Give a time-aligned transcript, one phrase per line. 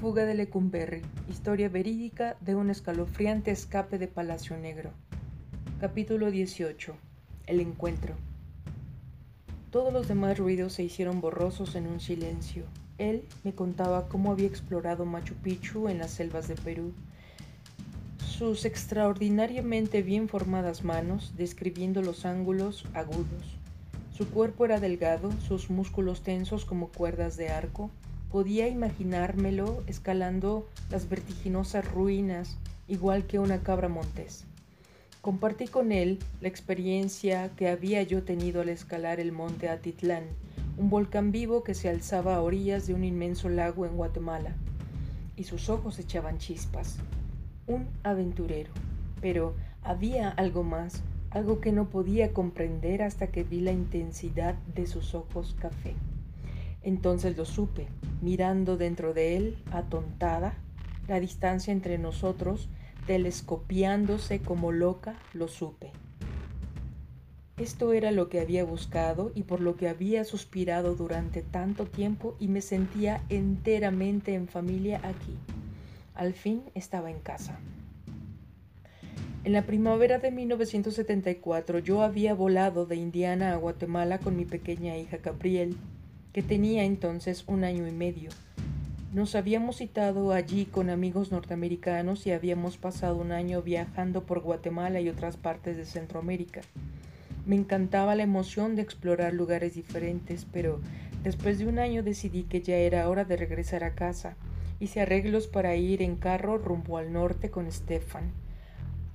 [0.00, 4.90] Fuga de Lecumberri, historia verídica de un escalofriante escape de Palacio Negro.
[5.80, 6.94] Capítulo 18.
[7.46, 8.14] El encuentro.
[9.70, 12.64] Todos los demás ruidos se hicieron borrosos en un silencio.
[12.98, 16.92] Él me contaba cómo había explorado Machu Picchu en las selvas de Perú.
[18.18, 23.56] Sus extraordinariamente bien formadas manos describiendo los ángulos agudos.
[24.12, 27.90] Su cuerpo era delgado, sus músculos tensos como cuerdas de arco,
[28.30, 32.58] Podía imaginármelo escalando las vertiginosas ruinas,
[32.88, 34.44] igual que una cabra montés.
[35.22, 40.24] Compartí con él la experiencia que había yo tenido al escalar el monte Atitlán,
[40.76, 44.54] un volcán vivo que se alzaba a orillas de un inmenso lago en Guatemala,
[45.36, 46.98] y sus ojos echaban chispas.
[47.66, 48.70] Un aventurero.
[49.20, 54.86] Pero había algo más, algo que no podía comprender hasta que vi la intensidad de
[54.86, 55.94] sus ojos café.
[56.82, 57.88] Entonces lo supe,
[58.22, 60.54] mirando dentro de él, atontada,
[61.08, 62.68] la distancia entre nosotros,
[63.06, 65.92] telescopiándose como loca, lo supe.
[67.56, 72.36] Esto era lo que había buscado y por lo que había suspirado durante tanto tiempo
[72.38, 75.38] y me sentía enteramente en familia aquí.
[76.14, 77.58] Al fin estaba en casa.
[79.44, 84.98] En la primavera de 1974 yo había volado de Indiana a Guatemala con mi pequeña
[84.98, 85.76] hija Gabriel
[86.36, 88.28] que tenía entonces un año y medio.
[89.14, 95.00] Nos habíamos citado allí con amigos norteamericanos y habíamos pasado un año viajando por Guatemala
[95.00, 96.60] y otras partes de Centroamérica.
[97.46, 100.78] Me encantaba la emoción de explorar lugares diferentes, pero
[101.24, 104.36] después de un año decidí que ya era hora de regresar a casa.
[104.78, 108.30] Hice arreglos para ir en carro rumbo al norte con Stefan,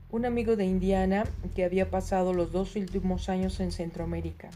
[0.09, 4.49] un amigo de Indiana que había pasado los dos últimos años en Centroamérica.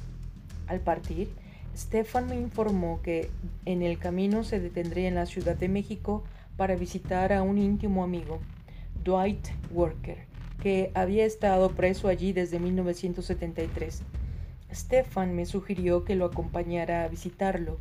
[0.65, 1.29] Al partir,
[1.75, 3.29] Stefan me informó que
[3.65, 6.23] en el camino se detendría en la Ciudad de México
[6.55, 8.39] para visitar a un íntimo amigo,
[9.03, 10.19] Dwight Worker,
[10.63, 14.03] que había estado preso allí desde 1973.
[14.73, 17.77] Stefan me sugirió que lo acompañara a visitarlo,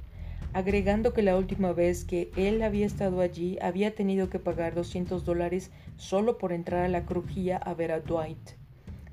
[0.53, 5.25] agregando que la última vez que él había estado allí había tenido que pagar 200
[5.25, 8.51] dólares solo por entrar a la crujía a ver a Dwight.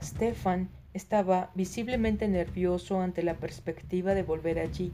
[0.02, 4.92] Stefan estaba visiblemente nervioso ante la perspectiva de volver allí,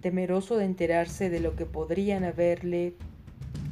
[0.00, 2.94] temeroso de enterarse de lo que podrían haberle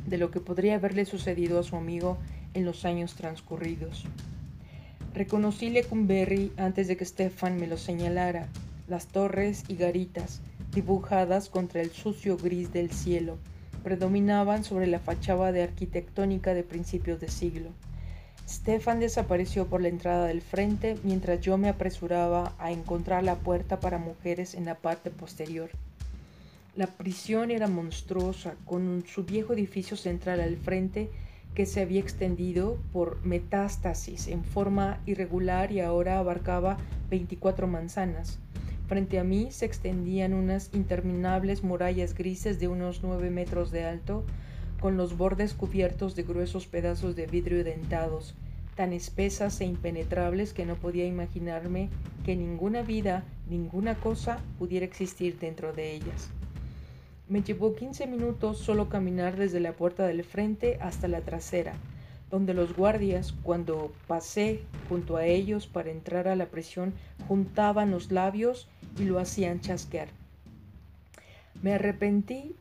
[0.07, 2.19] de lo que podría haberle sucedido a su amigo
[2.55, 4.05] en los años transcurridos.
[5.15, 8.49] Reconocí Lecumberri antes de que Stefan me lo señalara,
[8.89, 10.41] las torres y garitas,
[10.73, 13.39] dibujadas contra el sucio gris del cielo,
[13.83, 17.71] predominaban sobre la fachada de arquitectónica de principios de siglo.
[18.49, 23.81] Stefan desapareció por la entrada del frente mientras yo me apresuraba a encontrar la puerta
[23.81, 25.71] para mujeres en la parte posterior.
[26.75, 31.11] La prisión era monstruosa, con su viejo edificio central al frente
[31.55, 36.79] que se había extendido por metástasis en forma irregular y ahora abarcaba
[37.11, 38.39] 24 manzanas.
[38.89, 44.25] Frente a mí se extendían unas interminables murallas grises de unos 9 metros de alto,
[44.83, 48.35] con los bordes cubiertos de gruesos pedazos de vidrio dentados,
[48.75, 51.89] tan espesas e impenetrables que no podía imaginarme
[52.25, 56.31] que ninguna vida, ninguna cosa pudiera existir dentro de ellas.
[57.29, 61.75] Me llevó quince minutos solo caminar desde la puerta del frente hasta la trasera,
[62.29, 66.93] donde los guardias, cuando pasé junto a ellos para entrar a la prisión,
[67.29, 68.67] juntaban los labios
[68.99, 70.09] y lo hacían chasquear.
[71.63, 72.57] Me arrepentí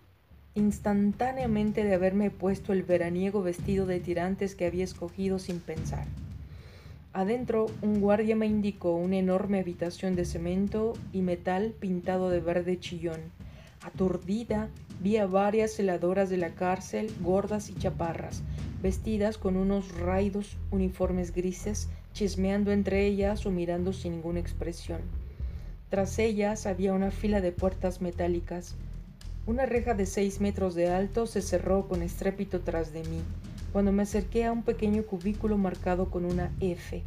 [0.53, 6.05] instantáneamente de haberme puesto el veraniego vestido de tirantes que había escogido sin pensar.
[7.13, 12.79] Adentro, un guardia me indicó una enorme habitación de cemento y metal pintado de verde
[12.79, 13.19] chillón.
[13.81, 14.69] Aturdida,
[15.01, 18.43] vi a varias celadoras de la cárcel, gordas y chaparras,
[18.81, 25.01] vestidas con unos raidos uniformes grises, chismeando entre ellas o mirando sin ninguna expresión.
[25.89, 28.75] Tras ellas había una fila de puertas metálicas,
[29.47, 33.21] una reja de seis metros de alto se cerró con estrépito tras de mí,
[33.73, 37.01] cuando me acerqué a un pequeño cubículo marcado con una F.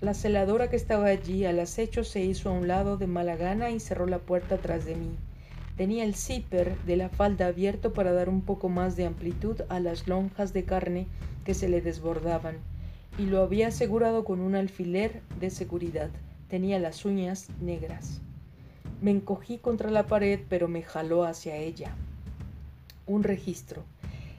[0.00, 3.70] La celadora que estaba allí al acecho se hizo a un lado de mala gana
[3.70, 5.10] y cerró la puerta tras de mí.
[5.76, 9.80] Tenía el zipper de la falda abierto para dar un poco más de amplitud a
[9.80, 11.06] las lonjas de carne
[11.44, 12.58] que se le desbordaban,
[13.18, 16.10] y lo había asegurado con un alfiler de seguridad.
[16.48, 18.20] Tenía las uñas negras.
[19.00, 21.94] Me encogí contra la pared, pero me jaló hacia ella.
[23.06, 23.82] Un registro.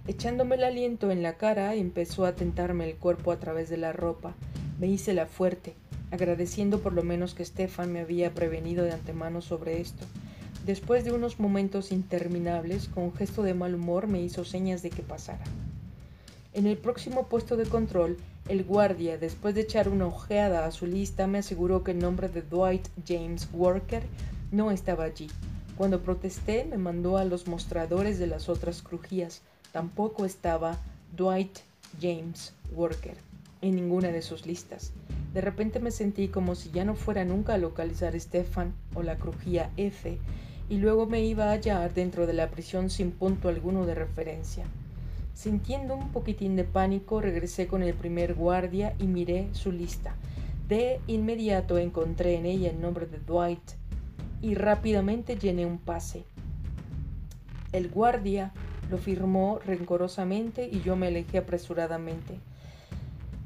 [0.08, 3.92] Echándome el aliento en la cara, empezó a tentarme el cuerpo a través de la
[3.92, 4.36] ropa.
[4.80, 5.74] Me hice la fuerte,
[6.12, 10.06] agradeciendo por lo menos que Stefan me había prevenido de antemano sobre esto.
[10.63, 15.02] Después de unos momentos interminables, con gesto de mal humor me hizo señas de que
[15.02, 15.44] pasara.
[16.54, 18.18] En el próximo puesto de control,
[18.48, 22.30] el guardia, después de echar una ojeada a su lista, me aseguró que el nombre
[22.30, 24.04] de Dwight James Worker
[24.51, 25.27] no estaba allí.
[25.77, 29.42] Cuando protesté, me mandó a los mostradores de las otras crujías.
[29.71, 30.77] Tampoco estaba
[31.15, 31.59] Dwight
[32.00, 33.18] James Worker
[33.62, 34.92] en ninguna de sus listas.
[35.33, 39.18] De repente me sentí como si ya no fuera nunca a localizar Stefan o la
[39.18, 40.18] crujía F,
[40.69, 44.65] y luego me iba a hallar dentro de la prisión sin punto alguno de referencia.
[45.33, 50.15] Sintiendo un poquitín de pánico, regresé con el primer guardia y miré su lista.
[50.68, 53.81] De inmediato encontré en ella el nombre de Dwight
[54.41, 56.23] y rápidamente llené un pase.
[57.71, 58.51] El guardia
[58.89, 62.39] lo firmó rencorosamente y yo me alejé apresuradamente.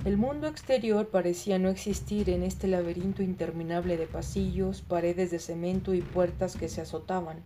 [0.05, 5.93] El mundo exterior parecía no existir en este laberinto interminable de pasillos, paredes de cemento
[5.93, 7.43] y puertas que se azotaban.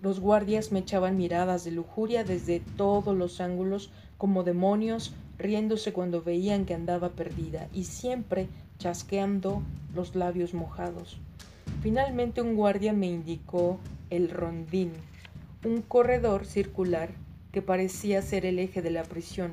[0.00, 6.22] Los guardias me echaban miradas de lujuria desde todos los ángulos como demonios, riéndose cuando
[6.22, 8.48] veían que andaba perdida y siempre
[8.78, 9.62] chasqueando
[9.94, 11.20] los labios mojados.
[11.80, 13.78] Finalmente un guardia me indicó
[14.10, 14.90] el rondín,
[15.64, 17.10] un corredor circular
[17.52, 19.52] que parecía ser el eje de la prisión.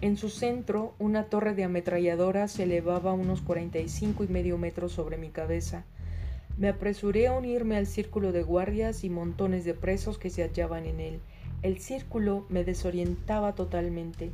[0.00, 5.16] En su centro, una torre de ametralladora se elevaba unos 45 y medio metros sobre
[5.16, 5.84] mi cabeza.
[6.56, 10.86] Me apresuré a unirme al círculo de guardias y montones de presos que se hallaban
[10.86, 11.20] en él.
[11.62, 14.30] El círculo me desorientaba totalmente.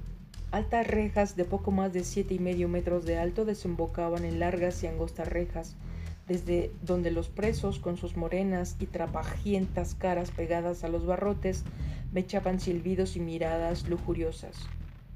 [0.50, 4.82] Altas rejas de poco más de siete y medio metros de alto desembocaban en largas
[4.82, 5.76] y angostas rejas,
[6.30, 11.64] desde donde los presos, con sus morenas y trapajientas caras pegadas a los barrotes,
[12.12, 14.54] me echaban silbidos y miradas lujuriosas.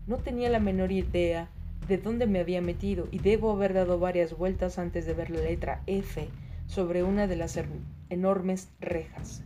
[0.08, 1.48] No tenía la menor idea
[1.86, 5.40] de dónde me había metido y debo haber dado varias vueltas antes de ver la
[5.40, 6.26] letra F
[6.66, 7.60] sobre una de las
[8.10, 9.40] enormes rejas.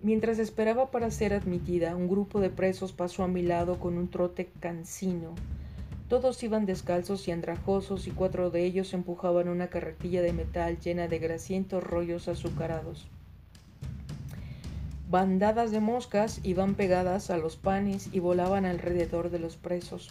[0.00, 4.06] Mientras esperaba para ser admitida, un grupo de presos pasó a mi lado con un
[4.06, 5.34] trote cansino.
[6.08, 11.06] Todos iban descalzos y andrajosos y cuatro de ellos empujaban una carretilla de metal llena
[11.06, 13.06] de grasientos rollos azucarados.
[15.10, 20.10] Bandadas de moscas iban pegadas a los panes y volaban alrededor de los presos,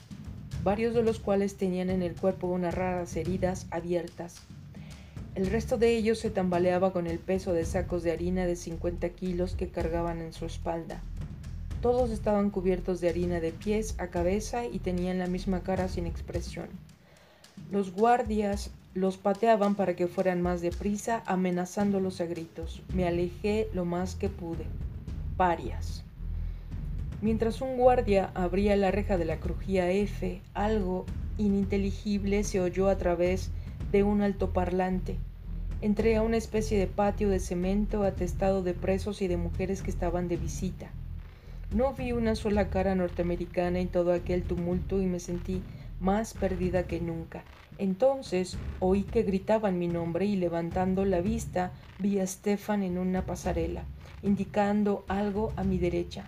[0.64, 4.44] varios de los cuales tenían en el cuerpo unas raras heridas abiertas.
[5.34, 9.10] El resto de ellos se tambaleaba con el peso de sacos de harina de 50
[9.10, 11.02] kilos que cargaban en su espalda.
[11.82, 16.08] Todos estaban cubiertos de harina de pies a cabeza y tenían la misma cara sin
[16.08, 16.68] expresión.
[17.72, 22.82] Los guardias los pateaban para que fueran más deprisa, amenazándolos a gritos.
[22.94, 24.66] Me alejé lo más que pude
[25.38, 26.04] parias.
[27.22, 31.06] Mientras un guardia abría la reja de la crujía F, algo
[31.38, 33.52] ininteligible se oyó a través
[33.92, 35.18] de un altoparlante.
[35.82, 39.92] Entré a una especie de patio de cemento atestado de presos y de mujeres que
[39.92, 40.90] estaban de visita.
[41.74, 45.62] No vi una sola cara norteamericana en todo aquel tumulto y me sentí
[46.00, 47.44] más perdida que nunca.
[47.78, 53.26] Entonces oí que gritaban mi nombre y levantando la vista vi a Stefan en una
[53.26, 53.84] pasarela
[54.22, 56.26] indicando algo a mi derecha.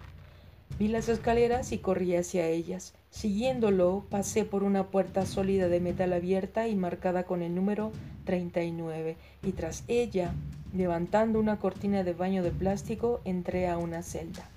[0.77, 2.93] Vi las escaleras y corrí hacia ellas.
[3.09, 7.91] Siguiéndolo, pasé por una puerta sólida de metal abierta y marcada con el número
[8.25, 10.33] 39, y tras ella,
[10.73, 14.47] levantando una cortina de baño de plástico, entré a una celda.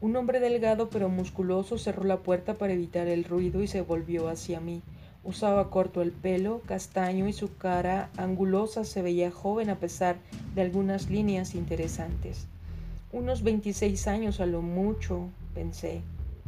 [0.00, 4.28] Un hombre delgado pero musculoso cerró la puerta para evitar el ruido y se volvió
[4.28, 4.80] hacia mí.
[5.24, 10.16] Usaba corto el pelo, castaño y su cara angulosa se veía joven a pesar
[10.54, 12.46] de algunas líneas interesantes.
[13.10, 16.02] Unos 26 años a lo mucho, pensé,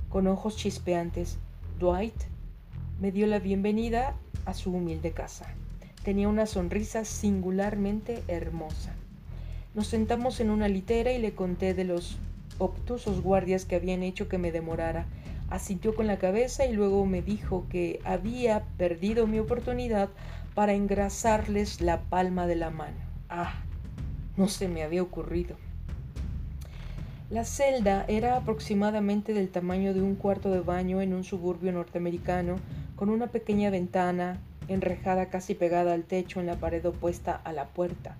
[0.09, 1.37] con ojos chispeantes.
[1.81, 2.15] Dwight
[3.01, 4.15] me dio la bienvenida
[4.45, 5.47] a su humilde casa.
[6.05, 8.93] Tenía una sonrisa singularmente hermosa.
[9.75, 12.17] Nos sentamos en una litera y le conté de los
[12.61, 15.07] obtusos guardias que habían hecho que me demorara
[15.51, 20.09] Asintió con la cabeza y luego me dijo que había perdido mi oportunidad
[20.55, 22.97] para engrasarles la palma de la mano.
[23.29, 23.55] Ah,
[24.37, 25.57] no se me había ocurrido.
[27.31, 32.57] La celda era aproximadamente del tamaño de un cuarto de baño en un suburbio norteamericano,
[32.95, 34.39] con una pequeña ventana
[34.69, 38.17] enrejada casi pegada al techo en la pared opuesta a la puerta.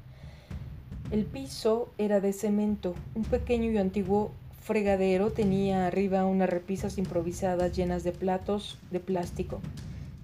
[1.11, 4.31] El piso era de cemento, un pequeño y antiguo
[4.63, 9.61] fregadero tenía arriba unas repisas improvisadas llenas de platos de plástico.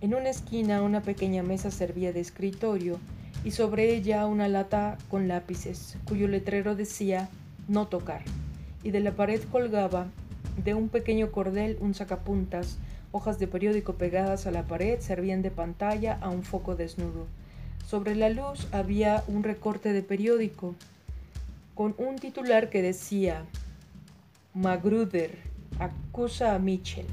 [0.01, 3.01] En una esquina una pequeña mesa servía de escritorio
[3.45, 7.31] y sobre ella una lata con lápices, cuyo letrero decía
[7.67, 8.23] no tocar,
[8.85, 10.07] y de la pared colgaba
[10.63, 12.79] de un pequeño cordel un sacapuntas,
[13.11, 17.27] hojas de periódico pegadas a la pared servían de pantalla a un foco desnudo.
[17.87, 20.75] Sobre la luz había un recorte de periódico
[21.77, 23.45] con un titular que decía
[24.55, 25.31] Magruder
[25.79, 27.07] acusa a Mitchell.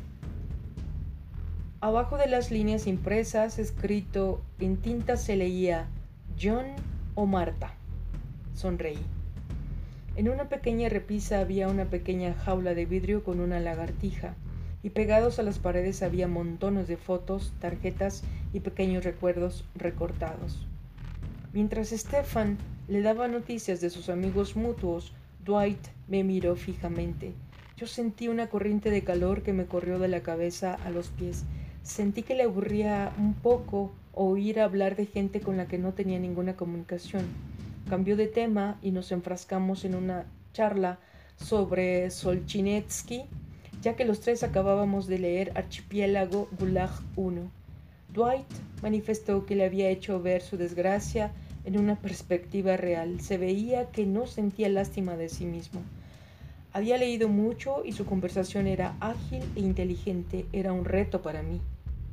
[1.80, 5.86] Abajo de las líneas impresas, escrito en tinta, se leía
[6.42, 6.66] John
[7.14, 7.76] o Marta.
[8.56, 8.98] Sonreí.
[10.16, 14.34] En una pequeña repisa había una pequeña jaula de vidrio con una lagartija,
[14.82, 20.66] y pegados a las paredes había montones de fotos, tarjetas y pequeños recuerdos recortados.
[21.52, 22.58] Mientras Stefan
[22.88, 27.34] le daba noticias de sus amigos mutuos, Dwight me miró fijamente.
[27.76, 31.44] Yo sentí una corriente de calor que me corrió de la cabeza a los pies.
[31.82, 36.20] Sentí que le aburría un poco oír hablar de gente con la que no tenía
[36.20, 37.26] ninguna comunicación.
[37.90, 41.00] Cambió de tema y nos enfrascamos en una charla
[41.36, 43.24] sobre Solchinetsky,
[43.82, 47.63] ya que los tres acabábamos de leer Archipiélago Gulag I.
[48.14, 48.46] Dwight
[48.84, 51.32] manifestó que le había hecho ver su desgracia
[51.66, 53.20] en una perspectiva real.
[53.22, 55.82] Se veía que no sentía lástima de sí mismo.
[56.74, 60.46] Había leído mucho y su conversación era ágil e inteligente.
[60.54, 61.60] Era un reto para mí.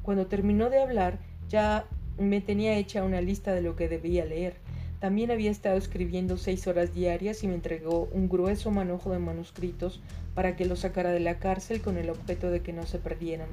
[0.02, 1.86] Cuando terminó de hablar, ya
[2.18, 4.54] me tenía hecha una lista de lo que debía leer.
[5.00, 10.00] También había estado escribiendo seis horas diarias y me entregó un grueso manojo de manuscritos
[10.34, 13.48] para que los sacara de la cárcel con el objeto de que no se perdieran.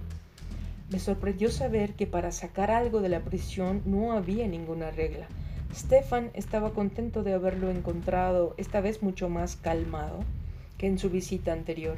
[0.89, 5.27] Me sorprendió saber que para sacar algo de la prisión no había ninguna regla.
[5.75, 10.24] Stefan estaba contento de haberlo encontrado, esta vez mucho más calmado
[10.77, 11.98] que en su visita anterior.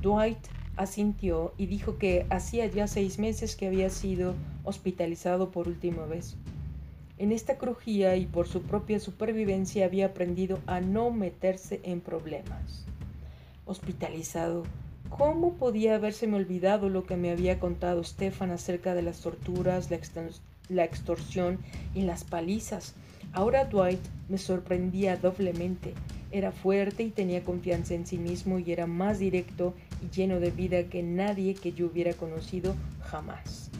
[0.00, 0.38] Dwight
[0.76, 6.36] asintió y dijo que hacía ya seis meses que había sido hospitalizado por última vez.
[7.18, 12.86] En esta crujía y por su propia supervivencia había aprendido a no meterse en problemas.
[13.66, 14.62] Hospitalizado.
[15.10, 20.84] ¿Cómo podía habérseme olvidado lo que me había contado Stefan acerca de las torturas, la,
[20.84, 21.58] extorsión
[21.94, 22.94] y las palizas?
[23.32, 25.94] Ahora Dwight me sorprendía doblemente.
[26.30, 30.52] Era fuerte y tenía confianza en sí mismo y era más directo y lleno de
[30.52, 33.70] vida que nadie que yo hubiera conocido jamás.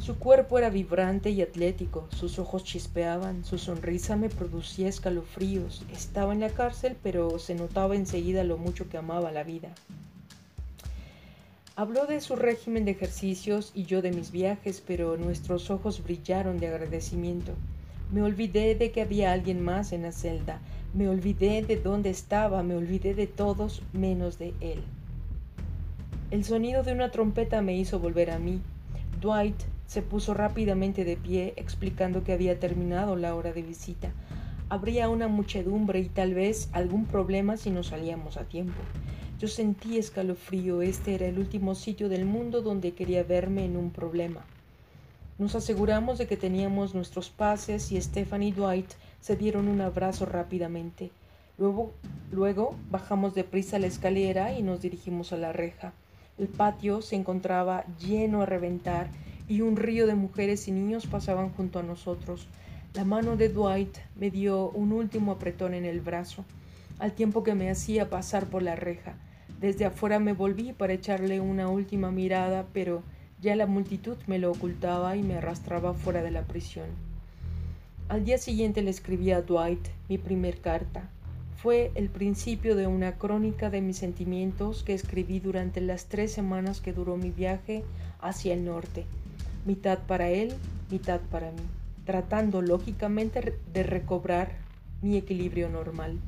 [0.00, 5.84] Su cuerpo era vibrante y atlético, sus ojos chispeaban, su sonrisa me producía escalofríos.
[5.92, 9.74] Estaba en la cárcel, pero se notaba enseguida lo mucho que amaba la vida.
[11.74, 16.58] Habló de su régimen de ejercicios y yo de mis viajes, pero nuestros ojos brillaron
[16.58, 17.52] de agradecimiento.
[18.12, 20.60] Me olvidé de que había alguien más en la celda,
[20.92, 24.82] me olvidé de dónde estaba, me olvidé de todos menos de él.
[26.30, 28.60] El sonido de una trompeta me hizo volver a mí.
[29.22, 34.10] Dwight se puso rápidamente de pie, explicando que había terminado la hora de visita.
[34.68, 38.82] Habría una muchedumbre y tal vez algún problema si no salíamos a tiempo.
[39.42, 43.90] Yo sentí escalofrío, este era el último sitio del mundo donde quería verme en un
[43.90, 44.44] problema.
[45.36, 50.26] Nos aseguramos de que teníamos nuestros pases y Stephanie y Dwight se dieron un abrazo
[50.26, 51.10] rápidamente.
[51.58, 51.92] Luego,
[52.30, 55.92] luego bajamos deprisa la escalera y nos dirigimos a la reja.
[56.38, 59.10] El patio se encontraba lleno a reventar
[59.48, 62.46] y un río de mujeres y niños pasaban junto a nosotros.
[62.94, 66.44] La mano de Dwight me dio un último apretón en el brazo,
[67.00, 69.16] al tiempo que me hacía pasar por la reja.
[69.62, 73.02] Desde afuera me volví para echarle una última mirada, pero
[73.40, 76.88] ya la multitud me lo ocultaba y me arrastraba fuera de la prisión.
[78.10, 81.08] Al día siguiente le escribí a Dwight mi primer carta.
[81.56, 86.82] Fue el principio de una crónica de mis sentimientos que escribí durante las tres semanas
[86.82, 87.84] que duró mi viaje
[88.20, 89.06] hacia el norte
[89.64, 90.54] mitad para él,
[90.90, 91.62] mitad para mí,
[92.04, 94.52] tratando lógicamente de recobrar
[95.00, 96.18] mi equilibrio normal.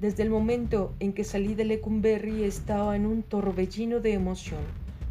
[0.00, 4.60] Desde el momento en que salí de Lecumberri estaba en un torbellino de emoción.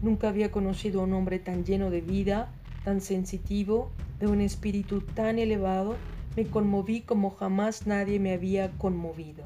[0.01, 2.51] Nunca había conocido a un hombre tan lleno de vida,
[2.83, 5.95] tan sensitivo, de un espíritu tan elevado.
[6.35, 9.45] Me conmoví como jamás nadie me había conmovido.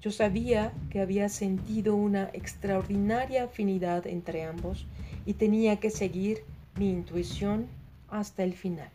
[0.00, 4.86] Yo sabía que había sentido una extraordinaria afinidad entre ambos
[5.26, 6.44] y tenía que seguir
[6.78, 7.66] mi intuición
[8.08, 8.90] hasta el final.